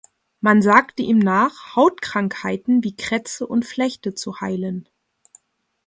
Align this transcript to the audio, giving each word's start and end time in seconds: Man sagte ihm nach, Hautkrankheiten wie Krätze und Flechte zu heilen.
Man 0.39 0.63
sagte 0.63 1.03
ihm 1.03 1.19
nach, 1.19 1.75
Hautkrankheiten 1.75 2.83
wie 2.83 2.95
Krätze 2.95 3.45
und 3.45 3.65
Flechte 3.67 4.15
zu 4.15 4.39
heilen. 4.41 4.89